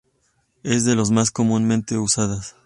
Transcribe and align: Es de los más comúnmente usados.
Es 0.63 0.83
de 0.85 0.95
los 0.95 1.11
más 1.11 1.29
comúnmente 1.29 1.95
usados. 1.99 2.55